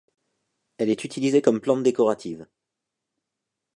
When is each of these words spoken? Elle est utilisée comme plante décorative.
Elle 0.79 0.89
est 0.89 1.03
utilisée 1.03 1.43
comme 1.43 1.59
plante 1.61 1.83
décorative. 1.83 2.47